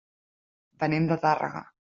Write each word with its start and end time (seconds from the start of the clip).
Venim 0.85 1.07
de 1.13 1.19
Tàrrega. 1.27 1.67